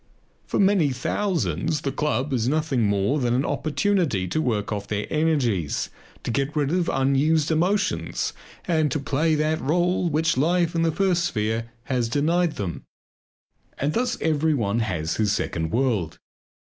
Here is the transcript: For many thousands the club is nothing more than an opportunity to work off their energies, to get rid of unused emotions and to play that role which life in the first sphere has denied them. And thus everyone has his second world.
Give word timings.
For 0.47 0.57
many 0.59 0.89
thousands 0.89 1.81
the 1.81 1.91
club 1.91 2.33
is 2.33 2.49
nothing 2.49 2.85
more 2.87 3.19
than 3.19 3.35
an 3.35 3.45
opportunity 3.45 4.27
to 4.29 4.41
work 4.41 4.71
off 4.71 4.87
their 4.87 5.05
energies, 5.11 5.91
to 6.23 6.31
get 6.31 6.55
rid 6.55 6.71
of 6.71 6.89
unused 6.89 7.51
emotions 7.51 8.33
and 8.67 8.89
to 8.91 8.99
play 8.99 9.35
that 9.35 9.61
role 9.61 10.09
which 10.09 10.37
life 10.37 10.73
in 10.73 10.81
the 10.81 10.91
first 10.91 11.25
sphere 11.25 11.69
has 11.83 12.09
denied 12.09 12.53
them. 12.53 12.81
And 13.77 13.93
thus 13.93 14.19
everyone 14.21 14.79
has 14.79 15.17
his 15.17 15.33
second 15.33 15.69
world. 15.69 16.17